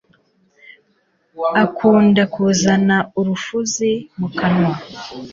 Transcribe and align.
akunda 1.63 2.23
kuzana 2.33 2.97
urufuzi 3.19 3.91
mukanwa 4.17 4.73